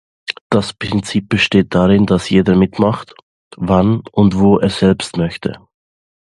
[0.49, 3.13] Das Prinzip besteht darin, dass jeder mitmacht,
[3.55, 5.57] wann und wo er selbst es möchte.